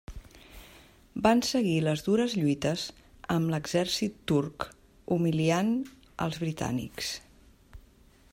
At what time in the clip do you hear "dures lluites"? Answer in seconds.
2.07-2.87